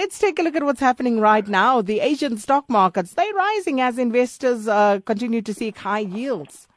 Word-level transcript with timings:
Let's 0.00 0.20
take 0.20 0.38
a 0.38 0.42
look 0.42 0.54
at 0.54 0.62
what's 0.62 0.78
happening 0.78 1.18
right 1.18 1.48
now. 1.48 1.82
The 1.82 1.98
Asian 1.98 2.38
stock 2.38 2.70
markets, 2.70 3.14
they're 3.14 3.34
rising 3.34 3.80
as 3.80 3.98
investors 3.98 4.68
uh, 4.68 5.00
continue 5.04 5.42
to 5.42 5.52
seek 5.52 5.76
high 5.78 5.98
yields. 5.98 6.68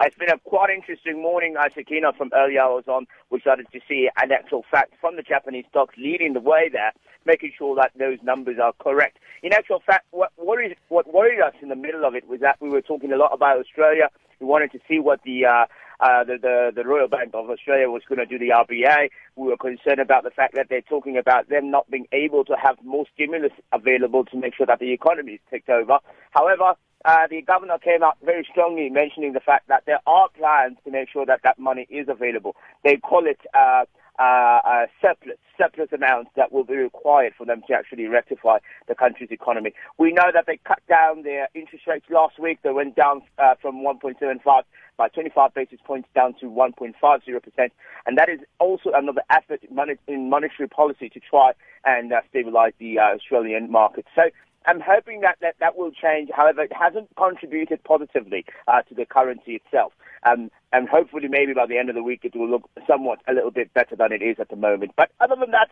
It's 0.00 0.16
been 0.16 0.30
a 0.30 0.38
quite 0.38 0.70
interesting 0.70 1.20
morning, 1.20 1.56
uh, 1.58 1.64
Sakina, 1.74 2.12
from 2.16 2.30
early 2.32 2.56
hours 2.56 2.84
on. 2.86 3.08
We 3.30 3.40
started 3.40 3.66
to 3.72 3.80
see 3.88 4.08
an 4.22 4.30
actual 4.30 4.64
fact 4.70 4.92
from 5.00 5.16
the 5.16 5.22
Japanese 5.22 5.64
stocks 5.70 5.96
leading 5.98 6.34
the 6.34 6.40
way 6.40 6.70
there, 6.72 6.92
making 7.24 7.50
sure 7.58 7.74
that 7.74 7.90
those 7.98 8.18
numbers 8.22 8.58
are 8.62 8.72
correct. 8.78 9.18
In 9.42 9.52
actual 9.52 9.82
fact, 9.84 10.06
what 10.12 10.30
worried, 10.38 10.76
what 10.88 11.12
worried 11.12 11.40
us 11.40 11.54
in 11.60 11.68
the 11.68 11.74
middle 11.74 12.04
of 12.04 12.14
it 12.14 12.28
was 12.28 12.38
that 12.42 12.58
we 12.60 12.68
were 12.68 12.80
talking 12.80 13.12
a 13.12 13.16
lot 13.16 13.32
about 13.34 13.58
Australia. 13.58 14.08
We 14.38 14.46
wanted 14.46 14.70
to 14.70 14.78
see 14.86 15.00
what 15.00 15.20
the 15.24 15.46
uh, 15.46 15.64
uh, 16.00 16.24
the, 16.24 16.38
the, 16.40 16.72
the 16.74 16.86
Royal 16.86 17.08
Bank 17.08 17.30
of 17.34 17.50
Australia 17.50 17.90
was 17.90 18.02
going 18.08 18.18
to 18.18 18.26
do 18.26 18.38
the 18.38 18.50
RBA. 18.50 19.08
We 19.36 19.48
were 19.48 19.56
concerned 19.56 20.00
about 20.00 20.24
the 20.24 20.30
fact 20.30 20.54
that 20.54 20.66
they're 20.68 20.82
talking 20.82 21.16
about 21.16 21.48
them 21.48 21.70
not 21.70 21.90
being 21.90 22.06
able 22.12 22.44
to 22.46 22.56
have 22.62 22.76
more 22.84 23.04
stimulus 23.14 23.52
available 23.72 24.24
to 24.26 24.36
make 24.36 24.54
sure 24.54 24.66
that 24.66 24.78
the 24.78 24.92
economy 24.92 25.32
is 25.32 25.40
ticked 25.50 25.68
over. 25.68 25.98
However, 26.30 26.74
uh, 27.04 27.26
the 27.30 27.40
governor 27.42 27.78
came 27.78 28.02
out 28.02 28.18
very 28.24 28.46
strongly 28.50 28.90
mentioning 28.90 29.32
the 29.32 29.40
fact 29.40 29.68
that 29.68 29.84
there 29.86 30.00
are 30.06 30.28
plans 30.36 30.76
to 30.84 30.90
make 30.90 31.08
sure 31.08 31.24
that 31.24 31.40
that 31.44 31.58
money 31.58 31.86
is 31.88 32.08
available. 32.08 32.56
They 32.82 32.96
call 32.96 33.26
it 33.26 33.38
uh, 33.54 33.84
uh, 34.18 34.60
uh, 34.64 34.86
surplus, 35.00 35.88
amounts 35.92 36.30
that 36.36 36.52
will 36.52 36.64
be 36.64 36.76
required 36.76 37.32
for 37.36 37.44
them 37.46 37.62
to 37.66 37.74
actually 37.74 38.06
rectify 38.06 38.58
the 38.88 38.94
country's 38.94 39.30
economy. 39.30 39.72
We 39.98 40.12
know 40.12 40.30
that 40.32 40.44
they 40.46 40.58
cut 40.66 40.80
down 40.88 41.22
their 41.22 41.48
interest 41.54 41.86
rates 41.86 42.06
last 42.10 42.38
week. 42.38 42.58
They 42.62 42.70
went 42.70 42.96
down 42.96 43.22
uh, 43.38 43.54
from 43.60 43.76
1.75 43.76 44.62
by 44.96 45.08
25 45.08 45.54
basis 45.54 45.78
points 45.84 46.08
down 46.14 46.34
to 46.40 46.46
1.50%. 46.46 47.70
And 48.06 48.18
that 48.18 48.28
is 48.28 48.40
also 48.58 48.90
another 48.94 49.22
effort 49.30 49.60
in 50.08 50.30
monetary 50.30 50.68
policy 50.68 51.08
to 51.10 51.20
try 51.20 51.52
and 51.84 52.12
uh, 52.12 52.20
stabilize 52.30 52.72
the 52.78 52.98
uh, 52.98 53.14
Australian 53.14 53.70
market. 53.70 54.06
So 54.14 54.22
I'm 54.66 54.80
hoping 54.80 55.20
that, 55.20 55.36
that 55.40 55.56
that 55.60 55.76
will 55.76 55.90
change. 55.90 56.30
However, 56.34 56.62
it 56.62 56.72
hasn't 56.72 57.08
contributed 57.16 57.82
positively 57.84 58.44
uh, 58.66 58.82
to 58.82 58.94
the 58.94 59.06
currency 59.06 59.60
itself. 59.64 59.92
Um, 60.24 60.50
and 60.72 60.88
hopefully, 60.88 61.28
maybe 61.28 61.54
by 61.54 61.66
the 61.66 61.78
end 61.78 61.88
of 61.88 61.94
the 61.94 62.02
week, 62.02 62.20
it 62.24 62.34
will 62.34 62.48
look 62.48 62.68
somewhat 62.86 63.20
a 63.28 63.32
little 63.32 63.52
bit 63.52 63.72
better 63.74 63.94
than 63.96 64.12
it 64.12 64.22
is 64.22 64.36
at 64.40 64.48
the 64.48 64.56
moment. 64.56 64.92
But 64.96 65.10
other 65.20 65.36
than 65.38 65.52
that, 65.52 65.70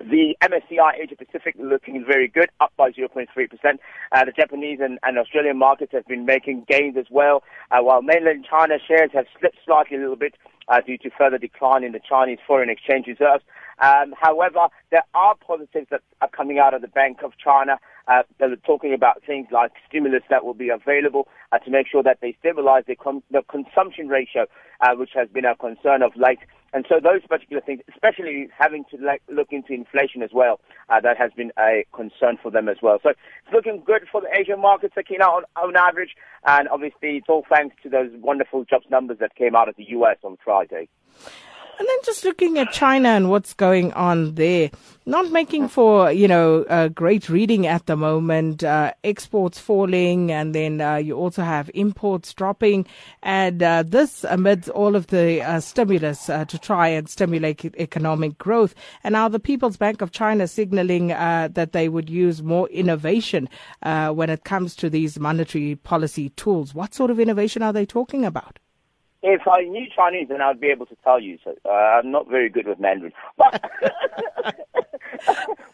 the 0.00 0.36
MSCI 0.42 0.98
Asia 1.02 1.16
Pacific 1.16 1.54
looking 1.58 2.04
very 2.06 2.26
good, 2.26 2.48
up 2.60 2.72
by 2.76 2.90
0.3%. 2.90 3.28
Uh, 4.12 4.24
the 4.24 4.32
Japanese 4.32 4.78
and, 4.80 4.98
and, 5.02 5.18
Australian 5.18 5.58
markets 5.58 5.92
have 5.92 6.06
been 6.06 6.24
making 6.24 6.64
gains 6.68 6.96
as 6.96 7.06
well, 7.10 7.42
uh, 7.70 7.78
while 7.80 8.00
mainland 8.00 8.46
China 8.48 8.76
shares 8.86 9.10
have 9.12 9.26
slipped 9.38 9.58
slightly 9.64 9.96
a 9.96 10.00
little 10.00 10.16
bit 10.16 10.34
uh, 10.68 10.80
due 10.80 10.96
to 10.98 11.10
further 11.16 11.36
decline 11.36 11.84
in 11.84 11.92
the 11.92 12.00
Chinese 12.00 12.38
foreign 12.46 12.70
exchange 12.70 13.06
reserves. 13.06 13.44
Um, 13.82 14.14
however, 14.18 14.68
there 14.90 15.04
are 15.14 15.34
positives 15.34 15.88
that 15.90 16.02
are 16.20 16.28
coming 16.28 16.58
out 16.58 16.74
of 16.74 16.82
the 16.82 16.88
Bank 16.88 17.18
of 17.22 17.32
China. 17.42 17.78
Uh, 18.08 18.22
they're 18.38 18.56
talking 18.56 18.94
about 18.94 19.22
things 19.26 19.48
like 19.50 19.72
stimulus 19.88 20.22
that 20.30 20.44
will 20.44 20.54
be 20.54 20.68
available 20.68 21.28
uh, 21.52 21.58
to 21.58 21.70
make 21.70 21.86
sure 21.88 22.02
that 22.02 22.18
they 22.20 22.36
stabilize 22.40 22.84
the, 22.86 22.96
com- 22.96 23.22
the 23.30 23.42
consumption 23.50 24.08
ratio, 24.08 24.46
uh, 24.80 24.94
which 24.94 25.10
has 25.14 25.28
been 25.28 25.44
a 25.44 25.56
concern 25.56 26.02
of 26.02 26.12
late. 26.16 26.40
And 26.72 26.86
so 26.88 27.00
those 27.02 27.26
particular 27.26 27.60
things, 27.60 27.82
especially 27.88 28.48
having 28.56 28.84
to 28.90 28.96
like, 29.04 29.22
look 29.28 29.48
into 29.50 29.72
inflation 29.72 30.22
as 30.22 30.30
well, 30.32 30.60
uh, 30.88 31.00
that 31.00 31.16
has 31.16 31.32
been 31.36 31.50
a 31.58 31.84
concern 31.94 32.38
for 32.42 32.50
them 32.50 32.68
as 32.68 32.76
well. 32.82 32.98
So 33.02 33.10
it's 33.10 33.52
looking 33.52 33.82
good 33.84 34.06
for 34.10 34.20
the 34.20 34.28
Asian 34.38 34.60
markets, 34.60 34.94
Akina, 34.96 35.26
on, 35.26 35.42
on 35.56 35.76
average. 35.76 36.14
And 36.46 36.68
obviously, 36.68 37.16
it's 37.16 37.28
all 37.28 37.44
thanks 37.48 37.76
to 37.82 37.88
those 37.88 38.10
wonderful 38.14 38.64
jobs 38.64 38.86
numbers 38.90 39.18
that 39.20 39.34
came 39.34 39.56
out 39.56 39.68
of 39.68 39.76
the 39.76 39.84
U.S. 39.90 40.18
on 40.22 40.38
Friday. 40.44 40.88
And 41.80 41.88
then 41.88 41.98
just 42.04 42.26
looking 42.26 42.58
at 42.58 42.72
China 42.72 43.08
and 43.08 43.30
what's 43.30 43.54
going 43.54 43.94
on 43.94 44.34
there, 44.34 44.70
not 45.06 45.32
making 45.32 45.68
for, 45.68 46.12
you 46.12 46.28
know, 46.28 46.64
uh, 46.64 46.88
great 46.88 47.30
reading 47.30 47.66
at 47.66 47.86
the 47.86 47.96
moment, 47.96 48.62
uh, 48.62 48.92
exports 49.02 49.58
falling, 49.58 50.30
and 50.30 50.54
then 50.54 50.82
uh, 50.82 50.96
you 50.96 51.16
also 51.16 51.40
have 51.40 51.70
imports 51.72 52.34
dropping. 52.34 52.86
And 53.22 53.62
uh, 53.62 53.84
this 53.86 54.24
amidst 54.24 54.68
all 54.68 54.94
of 54.94 55.06
the 55.06 55.40
uh, 55.40 55.60
stimulus 55.60 56.28
uh, 56.28 56.44
to 56.44 56.58
try 56.58 56.88
and 56.88 57.08
stimulate 57.08 57.64
economic 57.64 58.36
growth. 58.36 58.74
And 59.02 59.14
now 59.14 59.30
the 59.30 59.40
People's 59.40 59.78
Bank 59.78 60.02
of 60.02 60.12
China 60.12 60.48
signaling 60.48 61.06
that 61.06 61.72
they 61.72 61.88
would 61.88 62.10
use 62.10 62.42
more 62.42 62.68
innovation 62.68 63.48
when 63.80 64.28
it 64.28 64.44
comes 64.44 64.76
to 64.76 64.90
these 64.90 65.18
monetary 65.18 65.76
policy 65.76 66.28
tools. 66.28 66.74
What 66.74 66.92
sort 66.92 67.10
of 67.10 67.18
innovation 67.18 67.62
are 67.62 67.72
they 67.72 67.86
talking 67.86 68.26
about? 68.26 68.58
If 69.22 69.42
I 69.46 69.62
knew 69.62 69.86
Chinese, 69.94 70.28
then 70.28 70.40
I'd 70.40 70.60
be 70.60 70.68
able 70.68 70.86
to 70.86 70.96
tell 71.04 71.20
you. 71.20 71.38
So 71.44 71.54
uh, 71.66 71.68
I'm 71.68 72.10
not 72.10 72.28
very 72.28 72.48
good 72.48 72.66
with 72.66 72.80
Mandarin. 72.80 73.12
But 73.36 73.62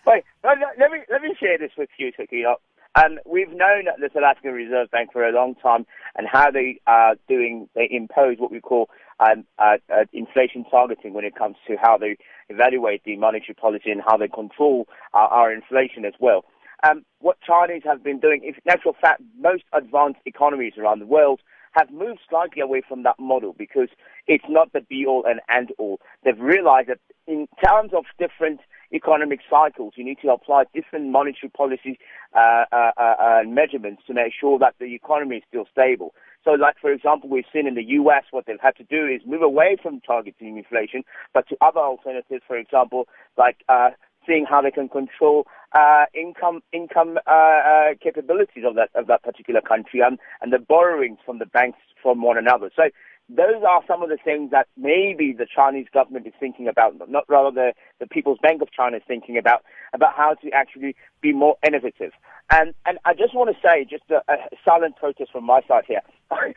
wait, 0.06 0.24
let, 0.42 0.58
let, 0.78 0.90
me 0.90 0.98
let 1.10 1.22
me 1.22 1.34
share 1.38 1.58
this 1.58 1.72
with 1.78 1.88
you, 1.98 2.12
Sakina. 2.16 2.54
Um, 2.96 3.18
we've 3.26 3.50
known 3.50 3.84
the 4.00 4.22
African 4.22 4.52
Reserve 4.52 4.90
Bank 4.90 5.12
for 5.12 5.28
a 5.28 5.32
long 5.32 5.54
time 5.56 5.86
and 6.16 6.26
how 6.26 6.50
they 6.50 6.80
are 6.86 7.14
doing. 7.28 7.68
They 7.74 7.88
impose 7.90 8.38
what 8.38 8.50
we 8.50 8.60
call 8.60 8.88
um, 9.20 9.44
uh, 9.58 9.76
uh, 9.92 10.04
inflation 10.12 10.64
targeting 10.70 11.12
when 11.12 11.24
it 11.24 11.36
comes 11.36 11.56
to 11.68 11.76
how 11.76 11.98
they 11.98 12.16
evaluate 12.48 13.04
the 13.04 13.16
monetary 13.16 13.54
policy 13.54 13.90
and 13.90 14.00
how 14.04 14.16
they 14.16 14.28
control 14.28 14.88
our, 15.12 15.28
our 15.28 15.52
inflation 15.52 16.04
as 16.04 16.14
well. 16.20 16.44
Um, 16.88 17.04
what 17.20 17.38
Chinese 17.40 17.82
have 17.84 18.02
been 18.02 18.18
doing, 18.18 18.42
in 18.44 18.54
natural 18.64 18.96
fact, 19.00 19.22
most 19.38 19.64
advanced 19.72 20.20
economies 20.26 20.74
around 20.78 21.00
the 21.00 21.06
world 21.06 21.40
have 21.76 21.91
moved 21.91 22.20
slightly 22.28 22.62
away 22.62 22.82
from 22.87 23.03
that 23.03 23.19
model 23.19 23.54
because 23.56 23.88
it's 24.26 24.44
not 24.48 24.72
the 24.72 24.81
be 24.81 25.04
all 25.06 25.25
and 25.26 25.41
end 25.48 25.72
all. 25.78 26.00
They've 26.25 26.38
realized 26.38 26.88
that 26.88 27.00
in 27.26 27.47
terms 27.64 27.92
of 27.94 28.04
different 28.19 28.60
economic 28.92 29.41
cycles, 29.50 29.94
you 29.97 30.04
need 30.04 30.19
to 30.22 30.31
apply 30.31 30.65
different 30.75 31.10
monetary 31.10 31.50
policy 31.50 31.98
uh, 32.34 32.65
uh, 32.72 32.92
uh, 32.97 33.15
uh, 33.20 33.42
measurements 33.47 34.03
to 34.06 34.15
make 34.15 34.32
sure 34.38 34.59
that 34.59 34.75
the 34.78 34.94
economy 34.94 35.36
is 35.36 35.42
still 35.48 35.66
stable. 35.70 36.15
So, 36.44 36.53
like 36.53 36.76
for 36.81 36.92
example, 36.92 37.28
we've 37.28 37.44
seen 37.53 37.66
in 37.66 37.75
the 37.75 37.82
U.S. 37.98 38.22
what 38.31 38.47
they've 38.47 38.60
had 38.62 38.76
to 38.76 38.84
do 38.84 39.06
is 39.06 39.20
move 39.26 39.42
away 39.42 39.76
from 39.82 40.00
targeting 40.00 40.56
inflation, 40.56 41.03
but 41.34 41.48
to 41.48 41.56
other 41.60 41.81
alternatives. 41.81 42.42
For 42.47 42.56
example, 42.56 43.09
like 43.36 43.56
uh, 43.69 43.91
seeing 44.26 44.47
how 44.48 44.62
they 44.62 44.70
can 44.70 44.88
control 44.88 45.47
uh, 45.72 46.04
income 46.14 46.62
income 46.72 47.19
uh, 47.26 47.31
uh, 47.31 47.94
capabilities 48.03 48.64
of 48.66 48.75
that 48.75 48.91
of 48.94 49.06
that 49.06 49.22
particular 49.22 49.60
country 49.60 50.00
and, 50.00 50.19
and 50.41 50.53
the 50.53 50.59
borrowings 50.59 51.19
from 51.25 51.38
the 51.38 51.47
banks 51.47 51.78
from 52.03 52.22
one 52.22 52.38
another. 52.38 52.70
So 52.75 52.84
those 53.28 53.62
are 53.69 53.82
some 53.88 54.03
of 54.03 54.09
the 54.09 54.19
things 54.22 54.53
that 54.53 54.69
maybe 54.76 55.34
the 55.36 55.47
Chinese 55.53 55.86
government 55.92 56.26
is 56.26 56.32
thinking 56.38 56.69
about, 56.69 56.94
not 57.10 57.25
rather 57.28 57.50
the, 57.50 57.72
the 57.98 58.06
People's 58.06 58.38
Bank 58.41 58.62
of 58.62 58.70
China 58.70 58.98
is 58.98 59.03
thinking 59.09 59.36
about, 59.36 59.65
about 59.92 60.15
how 60.15 60.34
to 60.34 60.50
actually 60.53 60.94
be 61.20 61.32
more 61.32 61.56
innovative. 61.66 62.12
And, 62.50 62.72
and 62.86 62.98
I 63.04 63.15
just 63.15 63.34
want 63.34 63.50
to 63.50 63.60
say, 63.60 63.84
just 63.84 64.04
a, 64.10 64.22
a 64.32 64.36
silent 64.65 64.97
protest 64.97 65.32
from 65.32 65.44
my 65.44 65.60
side 65.66 65.84
here. 65.88 66.03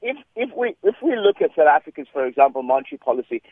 if, 0.00 0.16
if, 0.36 0.50
we, 0.56 0.76
if 0.84 0.94
we 1.02 1.16
look 1.16 1.42
at 1.42 1.50
South 1.56 1.66
Africa's, 1.66 2.06
for 2.12 2.24
example, 2.24 2.62
monetary 2.62 2.98
policy, 2.98 3.42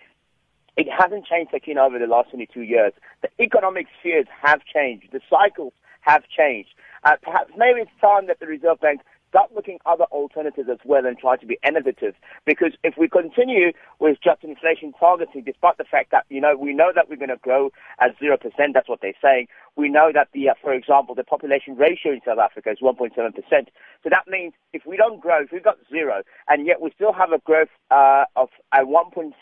it 0.77 0.89
hasn't 0.91 1.27
changed, 1.27 1.51
Sakina, 1.53 1.83
over 1.83 1.99
the 1.99 2.07
last 2.07 2.31
22 2.31 2.63
years. 2.63 2.93
The 3.23 3.29
economic 3.41 3.87
spheres 4.01 4.27
have 4.43 4.61
changed. 4.65 5.09
The 5.13 5.21
cycles 5.31 5.73
have 6.01 6.25
changed. 6.29 6.71
Uh, 7.05 7.17
perhaps 7.23 7.53
maybe 7.57 7.81
it's 7.81 7.91
time 8.01 8.27
that 8.27 8.41
the 8.41 8.47
Reserve 8.47 8.81
Bank 8.81 9.01
start 9.35 9.51
looking 9.53 9.79
other 9.85 10.05
alternatives 10.13 10.69
as 10.71 10.79
well 10.85 11.05
and 11.05 11.19
try 11.19 11.37
to 11.37 11.45
be 11.45 11.59
innovative. 11.67 12.15
Because 12.47 12.71
if 12.85 12.95
we 12.97 13.09
continue 13.09 13.73
with 13.99 14.17
just 14.23 14.45
inflation 14.45 14.93
targeting, 14.99 15.43
despite 15.43 15.77
the 15.77 15.85
fact 15.85 16.13
that, 16.13 16.25
you 16.29 16.41
know, 16.41 16.57
we 16.57 16.73
know 16.73 16.93
that 16.95 17.11
we're 17.11 17.17
going 17.17 17.31
to 17.31 17.37
grow 17.39 17.73
at 17.99 18.17
0%, 18.21 18.39
that's 18.73 18.89
what 18.89 19.01
they're 19.03 19.13
saying. 19.21 19.49
We 19.75 19.89
know 19.89 20.13
that 20.15 20.29
the, 20.33 20.51
uh, 20.51 20.55
for 20.63 20.73
example, 20.73 21.17
the 21.17 21.25
population 21.25 21.75
ratio 21.75 22.13
in 22.13 22.21
South 22.25 22.39
Africa 22.39 22.71
is 22.71 22.79
1.7%. 22.81 23.11
So 24.05 24.09
that 24.09 24.29
means 24.29 24.53
if 24.73 24.87
we 24.87 24.97
don't 24.97 25.21
grow, 25.21 25.43
if 25.43 25.51
we've 25.51 25.65
got 25.65 25.79
zero, 25.91 26.23
and 26.47 26.65
yet 26.65 26.81
we 26.81 26.93
still 26.95 27.13
have 27.13 27.33
a 27.33 27.39
growth 27.39 27.75
uh, 27.91 28.27
of 28.37 28.51
uh, 28.71 28.85
1.7% 28.87 29.33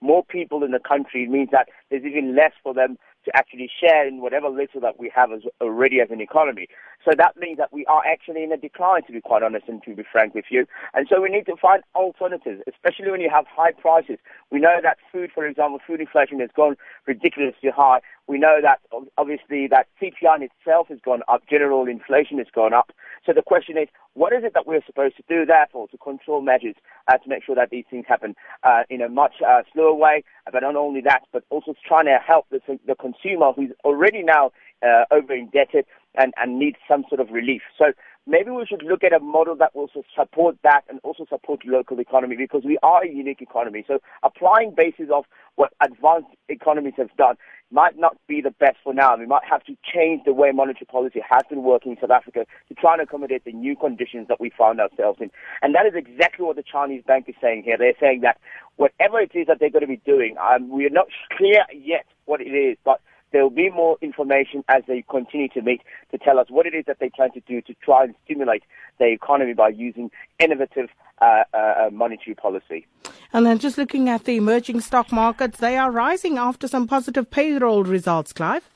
more 0.00 0.24
people 0.24 0.62
in 0.62 0.70
the 0.70 0.80
country, 0.80 1.26
means 1.28 1.50
that 1.52 1.68
there's 1.90 2.04
even 2.04 2.36
less 2.36 2.52
for 2.62 2.74
them 2.74 2.98
to 3.26 3.36
actually 3.36 3.68
share 3.80 4.06
in 4.06 4.20
whatever 4.20 4.48
little 4.48 4.80
that 4.80 4.98
we 4.98 5.10
have 5.14 5.32
as, 5.32 5.42
already 5.60 6.00
as 6.00 6.10
an 6.10 6.20
economy. 6.20 6.68
So 7.04 7.10
that 7.18 7.36
means 7.36 7.58
that 7.58 7.72
we 7.72 7.84
are 7.86 8.02
actually 8.06 8.44
in 8.44 8.52
a 8.52 8.56
decline, 8.56 9.02
to 9.06 9.12
be 9.12 9.20
quite 9.20 9.42
honest 9.42 9.66
and 9.68 9.82
to 9.82 9.94
be 9.94 10.04
frank 10.10 10.34
with 10.34 10.46
you. 10.48 10.66
And 10.94 11.06
so 11.10 11.20
we 11.20 11.28
need 11.28 11.46
to 11.46 11.56
find 11.56 11.82
alternatives, 11.94 12.62
especially 12.68 13.10
when 13.10 13.20
you 13.20 13.30
have 13.30 13.46
high 13.46 13.72
prices. 13.72 14.18
We 14.50 14.60
know 14.60 14.78
that 14.82 14.98
food, 15.12 15.30
for 15.34 15.44
example, 15.44 15.80
food 15.84 16.00
inflation 16.00 16.40
has 16.40 16.50
gone 16.54 16.76
ridiculously 17.06 17.70
high. 17.70 18.00
We 18.28 18.38
know 18.38 18.58
that 18.60 18.80
obviously 19.16 19.68
that 19.68 19.86
CPI 20.02 20.36
in 20.36 20.42
itself 20.42 20.88
has 20.88 20.98
gone 21.04 21.22
up, 21.28 21.42
general 21.48 21.86
inflation 21.86 22.38
has 22.38 22.48
gone 22.52 22.74
up. 22.74 22.90
So 23.24 23.32
the 23.32 23.42
question 23.42 23.78
is, 23.78 23.88
what 24.14 24.32
is 24.32 24.42
it 24.42 24.54
that 24.54 24.66
we're 24.66 24.84
supposed 24.84 25.16
to 25.16 25.22
do, 25.28 25.44
therefore, 25.46 25.88
to 25.88 25.98
control 25.98 26.40
measures 26.40 26.74
uh, 27.06 27.18
to 27.18 27.28
make 27.28 27.44
sure 27.44 27.54
that 27.54 27.70
these 27.70 27.84
things 27.88 28.04
happen 28.08 28.34
uh, 28.64 28.82
in 28.90 29.00
a 29.00 29.08
much 29.08 29.34
uh, 29.46 29.62
slower 29.72 29.94
way? 29.94 30.24
But 30.50 30.62
not 30.62 30.74
only 30.74 31.00
that, 31.02 31.22
but 31.32 31.44
also 31.50 31.74
trying 31.86 32.06
to 32.06 32.18
help 32.26 32.46
the, 32.50 32.60
the 32.86 32.94
consumer 32.94 33.52
who's 33.52 33.70
already 33.84 34.22
now 34.22 34.50
uh, 34.82 35.04
over 35.10 35.32
indebted 35.32 35.86
and, 36.16 36.32
and 36.36 36.58
needs 36.58 36.78
some 36.88 37.04
sort 37.08 37.20
of 37.20 37.30
relief. 37.30 37.62
So 37.78 37.92
maybe 38.26 38.50
we 38.50 38.66
should 38.66 38.82
look 38.82 39.04
at 39.04 39.12
a 39.12 39.20
model 39.20 39.56
that 39.56 39.74
will 39.74 39.88
support 40.14 40.56
that 40.62 40.82
and 40.88 40.98
also 41.02 41.26
support 41.28 41.64
local 41.64 42.00
economy 42.00 42.36
because 42.36 42.62
we 42.64 42.78
are 42.82 43.04
a 43.04 43.08
unique 43.08 43.40
economy. 43.40 43.84
So 43.86 43.98
applying 44.22 44.74
basis 44.76 45.08
of 45.12 45.24
what 45.54 45.72
advanced 45.80 46.28
economies 46.48 46.94
have 46.96 47.14
done 47.16 47.36
might 47.70 47.98
not 47.98 48.16
be 48.28 48.40
the 48.40 48.50
best 48.50 48.76
for 48.84 48.94
now. 48.94 49.16
We 49.16 49.26
might 49.26 49.44
have 49.48 49.64
to 49.64 49.76
change 49.82 50.22
the 50.24 50.32
way 50.32 50.52
monetary 50.52 50.86
policy 50.86 51.20
has 51.28 51.42
been 51.48 51.62
working 51.62 51.92
in 51.92 51.98
South 52.00 52.10
Africa 52.10 52.46
to 52.68 52.74
try 52.74 52.94
and 52.94 53.02
accommodate 53.02 53.44
the 53.44 53.52
new 53.52 53.74
conditions 53.76 54.28
that 54.28 54.40
we 54.40 54.50
found 54.56 54.80
ourselves 54.80 55.18
in. 55.20 55.30
And 55.62 55.74
that 55.74 55.86
is 55.86 55.94
exactly 55.94 56.44
what 56.44 56.56
the 56.56 56.62
Chinese 56.62 57.02
bank 57.06 57.28
is 57.28 57.34
saying 57.40 57.62
here. 57.64 57.76
They're 57.78 57.94
saying 57.98 58.20
that 58.20 58.38
whatever 58.76 59.20
it 59.20 59.32
is 59.34 59.46
that 59.46 59.58
they're 59.58 59.70
going 59.70 59.82
to 59.82 59.88
be 59.88 60.00
doing, 60.04 60.36
um, 60.38 60.68
we 60.68 60.86
are 60.86 60.90
not 60.90 61.08
clear 61.36 61.64
yet 61.74 62.06
what 62.26 62.40
it 62.40 62.50
is, 62.50 62.76
but 62.84 63.00
there 63.32 63.42
will 63.42 63.50
be 63.50 63.70
more 63.70 63.98
information 64.00 64.64
as 64.68 64.82
they 64.86 65.04
continue 65.08 65.48
to 65.48 65.62
meet 65.62 65.82
to 66.10 66.18
tell 66.18 66.38
us 66.38 66.46
what 66.48 66.66
it 66.66 66.74
is 66.74 66.84
that 66.86 66.98
they 67.00 67.10
plan 67.10 67.32
to 67.32 67.40
do 67.40 67.60
to 67.62 67.74
try 67.82 68.04
and 68.04 68.14
stimulate 68.24 68.62
the 68.98 69.06
economy 69.06 69.52
by 69.52 69.68
using 69.68 70.10
innovative 70.38 70.88
uh, 71.20 71.42
uh, 71.52 71.56
uh, 71.56 71.90
monetary 71.92 72.34
policy. 72.34 72.86
And 73.32 73.44
then 73.44 73.58
just 73.58 73.78
looking 73.78 74.08
at 74.08 74.24
the 74.24 74.36
emerging 74.36 74.80
stock 74.80 75.12
markets, 75.12 75.58
they 75.58 75.76
are 75.76 75.90
rising 75.90 76.38
after 76.38 76.68
some 76.68 76.86
positive 76.86 77.30
payroll 77.30 77.84
results, 77.84 78.32
Clive. 78.32 78.68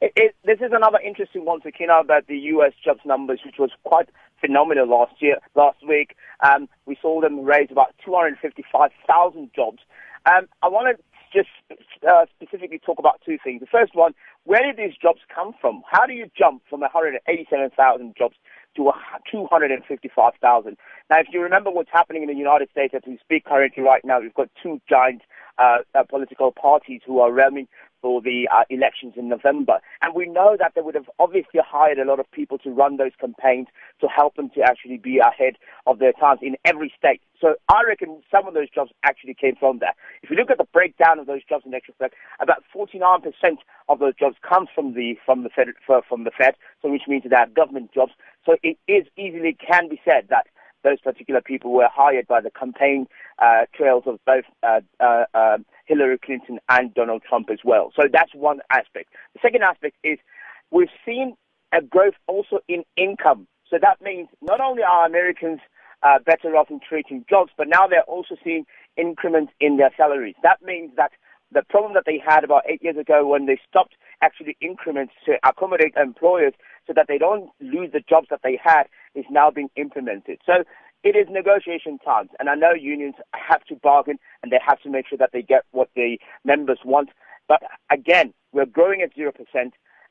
It, 0.00 0.12
it, 0.16 0.36
this 0.44 0.60
is 0.60 0.72
another 0.72 0.98
interesting 1.04 1.44
one, 1.44 1.60
to 1.62 1.72
keen 1.72 1.90
out 1.90 2.04
about 2.04 2.26
the 2.26 2.38
U.S. 2.38 2.72
jobs 2.82 3.00
numbers, 3.04 3.40
which 3.44 3.56
was 3.58 3.70
quite 3.84 4.08
phenomenal 4.40 4.88
last 4.88 5.20
year, 5.20 5.36
last 5.54 5.78
week. 5.86 6.16
Um, 6.40 6.68
we 6.86 6.96
saw 7.00 7.20
them 7.20 7.40
raise 7.40 7.70
about 7.70 7.94
255,000 8.04 9.50
jobs. 9.54 9.78
Um, 10.26 10.48
I 10.62 10.68
want 10.68 10.96
to 10.96 11.02
uh, 12.10 12.26
specifically 12.34 12.78
talk 12.78 12.98
about 12.98 13.20
two 13.24 13.38
things. 13.42 13.60
The 13.60 13.66
first 13.70 13.94
one, 13.94 14.12
where 14.44 14.62
did 14.62 14.76
these 14.76 14.96
jobs 15.00 15.20
come 15.32 15.52
from? 15.60 15.82
How 15.90 16.06
do 16.06 16.12
you 16.12 16.30
jump 16.36 16.62
from 16.68 16.80
187,000 16.80 18.14
jobs 18.18 18.34
to 18.76 18.90
255,000? 19.30 20.76
Now, 21.08 21.20
if 21.20 21.26
you 21.32 21.40
remember 21.40 21.70
what's 21.70 21.90
happening 21.92 22.22
in 22.22 22.28
the 22.28 22.34
United 22.34 22.70
States 22.70 22.94
as 22.94 23.02
we 23.06 23.18
speak 23.22 23.44
currently 23.44 23.82
right 23.82 24.04
now, 24.04 24.20
we've 24.20 24.34
got 24.34 24.48
two 24.62 24.80
giant 24.88 25.22
political 26.08 26.52
parties 26.52 27.00
who 27.06 27.20
are 27.20 27.32
running 27.32 27.68
for 28.00 28.20
the 28.20 28.48
uh, 28.52 28.64
elections 28.70 29.14
in 29.16 29.28
November. 29.28 29.78
And 30.02 30.14
we 30.14 30.26
know 30.26 30.56
that 30.58 30.72
they 30.74 30.80
would 30.80 30.94
have 30.94 31.08
obviously 31.18 31.60
hired 31.64 31.98
a 31.98 32.04
lot 32.04 32.20
of 32.20 32.30
people 32.30 32.58
to 32.58 32.70
run 32.70 32.96
those 32.96 33.12
campaigns 33.20 33.68
to 34.00 34.08
help 34.08 34.36
them 34.36 34.50
to 34.54 34.62
actually 34.62 34.96
be 34.96 35.18
ahead 35.18 35.54
of 35.86 35.98
their 35.98 36.12
times 36.12 36.40
in 36.42 36.56
every 36.64 36.92
state. 36.96 37.20
So 37.40 37.54
I 37.68 37.82
reckon 37.86 38.22
some 38.30 38.46
of 38.46 38.54
those 38.54 38.70
jobs 38.70 38.90
actually 39.02 39.34
came 39.34 39.56
from 39.56 39.78
there. 39.78 39.94
If 40.22 40.30
you 40.30 40.36
look 40.36 40.50
at 40.50 40.58
the 40.58 40.68
breakdown 40.72 41.18
of 41.18 41.26
those 41.26 41.44
jobs 41.44 41.64
in 41.64 41.72
retrospect, 41.72 42.14
about 42.40 42.64
49% 42.74 43.32
of 43.88 43.98
those 43.98 44.14
jobs 44.14 44.36
come 44.46 44.66
from 44.74 44.94
the 44.94 45.16
from 45.24 45.42
the 45.42 45.50
Fed 45.50 45.68
from 46.08 46.24
the 46.24 46.30
Fed, 46.30 46.54
so 46.82 46.90
which 46.90 47.02
means 47.08 47.24
that 47.28 47.54
government 47.54 47.92
jobs. 47.92 48.12
So 48.44 48.56
it 48.62 48.78
is 48.88 49.06
easily 49.16 49.56
can 49.56 49.88
be 49.88 50.00
said 50.04 50.26
that 50.28 50.46
those 50.82 51.00
particular 51.00 51.40
people 51.40 51.72
were 51.72 51.88
hired 51.92 52.26
by 52.26 52.40
the 52.40 52.50
campaign 52.50 53.06
uh, 53.38 53.66
trails 53.74 54.04
of 54.06 54.18
both 54.26 54.44
uh, 54.62 54.80
uh, 55.00 55.24
um, 55.34 55.64
Hillary 55.86 56.18
Clinton 56.18 56.58
and 56.68 56.94
Donald 56.94 57.22
Trump 57.28 57.50
as 57.50 57.58
well. 57.64 57.92
So 57.94 58.04
that's 58.12 58.34
one 58.34 58.60
aspect. 58.70 59.10
The 59.34 59.40
second 59.42 59.62
aspect 59.62 59.96
is 60.04 60.18
we've 60.70 60.88
seen 61.04 61.36
a 61.72 61.82
growth 61.82 62.14
also 62.26 62.60
in 62.68 62.84
income. 62.96 63.46
So 63.68 63.78
that 63.80 64.00
means 64.02 64.28
not 64.42 64.60
only 64.60 64.82
are 64.82 65.06
Americans 65.06 65.60
uh, 66.02 66.18
better 66.24 66.56
off 66.56 66.70
in 66.70 66.80
creating 66.80 67.24
jobs, 67.28 67.52
but 67.56 67.68
now 67.68 67.86
they're 67.86 68.02
also 68.02 68.36
seeing 68.42 68.64
increments 68.96 69.52
in 69.60 69.76
their 69.76 69.90
salaries. 69.96 70.34
That 70.42 70.62
means 70.62 70.92
that 70.96 71.12
the 71.52 71.62
problem 71.68 71.94
that 71.94 72.04
they 72.06 72.20
had 72.24 72.44
about 72.44 72.62
eight 72.68 72.82
years 72.82 72.96
ago 72.96 73.26
when 73.26 73.46
they 73.46 73.58
stopped 73.68 73.94
actually 74.22 74.56
increments 74.60 75.14
to 75.26 75.36
accommodate 75.44 75.94
employers 75.96 76.52
so 76.86 76.92
that 76.94 77.06
they 77.08 77.18
don't 77.18 77.50
lose 77.60 77.90
the 77.92 78.00
jobs 78.08 78.28
that 78.30 78.40
they 78.42 78.58
had 78.62 78.84
is 79.14 79.24
now 79.30 79.50
being 79.50 79.70
implemented. 79.76 80.38
So 80.46 80.64
it 81.02 81.16
is 81.16 81.26
negotiation 81.30 81.98
times, 81.98 82.30
and 82.38 82.48
I 82.48 82.54
know 82.54 82.72
unions 82.72 83.14
have 83.32 83.64
to 83.64 83.74
bargain 83.76 84.18
and 84.42 84.52
they 84.52 84.60
have 84.66 84.80
to 84.82 84.90
make 84.90 85.08
sure 85.08 85.18
that 85.18 85.30
they 85.32 85.42
get 85.42 85.64
what 85.72 85.88
the 85.96 86.18
members 86.44 86.80
want. 86.84 87.10
But 87.48 87.62
again, 87.90 88.34
we're 88.52 88.66
growing 88.66 89.02
at 89.02 89.16
0%. 89.16 89.32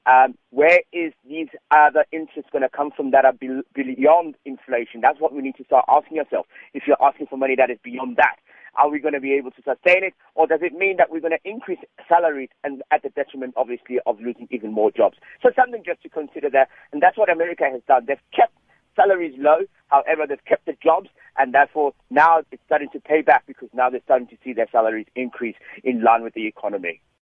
Um, 0.06 0.36
where 0.50 0.80
is 0.92 1.14
these 1.28 1.50
other 1.70 2.06
interests 2.12 2.50
going 2.52 2.64
to 2.64 2.70
come 2.70 2.90
from 2.96 3.12
that 3.12 3.26
are 3.26 3.34
be- 3.34 3.62
beyond 3.76 4.36
inflation? 4.46 5.02
That's 5.02 5.20
what 5.20 5.34
we 5.34 5.42
need 5.42 5.56
to 5.58 5.64
start 5.66 5.86
asking 5.88 6.18
ourselves. 6.20 6.48
If 6.74 6.84
you're 6.88 7.02
asking 7.02 7.28
for 7.28 7.38
money 7.38 7.56
that 7.58 7.70
is 7.70 7.78
beyond 7.84 8.18
that, 8.18 8.38
are 8.76 8.90
we 8.90 9.00
going 9.00 9.14
to 9.14 9.20
be 9.20 9.34
able 9.34 9.52
to 9.52 9.62
sustain 9.64 10.04
it, 10.04 10.14
or 10.36 10.48
does 10.48 10.62
it 10.62 10.74
mean 10.74 10.98
that 10.98 11.12
we're 11.12 11.22
going 11.22 11.38
to 11.38 11.50
increase 11.50 11.80
salaries 12.08 12.50
and 12.64 12.82
at 12.92 13.04
the 13.04 13.10
detriment, 13.10 13.54
obviously, 13.58 14.00
of 14.06 14.20
losing 14.20 14.48
even 14.52 14.72
more 14.72 14.92
jobs? 14.92 15.18
So 15.42 15.50
something 15.56 15.84
just 15.86 16.02
to 16.04 16.10
consider 16.10 16.50
there, 16.50 16.68
and 16.92 17.02
that's 17.02 17.18
what 17.18 17.30
America 17.30 17.66
has 17.72 17.82
done. 17.88 18.06
They've 18.08 18.18
kept 18.36 18.54
salaries 18.96 19.36
low, 19.38 19.60
however, 19.88 20.26
they've 20.28 20.46
kept 20.46 20.66
the 20.66 20.76
jobs, 20.84 21.10
and 21.38 21.54
therefore 21.54 21.94
now 22.10 22.42
it's 22.52 22.62
starting 22.66 22.90
to 22.94 23.00
pay 23.00 23.22
back 23.22 23.46
because 23.48 23.70
now 23.74 23.90
they're 23.90 24.02
starting 24.04 24.28
to 24.28 24.38
see 24.44 24.54
their 24.54 24.68
salaries 24.72 25.08
increase 25.16 25.56
in 25.84 26.04
line 26.04 26.24
with 26.24 26.34
the 26.34 26.48
economy. 26.48 27.02